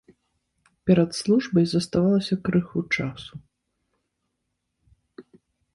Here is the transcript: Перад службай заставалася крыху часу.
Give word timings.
Перад 0.89 1.09
службай 1.19 1.65
заставалася 1.73 2.35
крыху 2.49 2.79
часу. 2.99 3.33